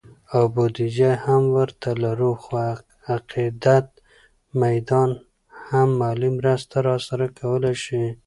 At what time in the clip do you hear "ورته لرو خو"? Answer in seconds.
1.55-2.53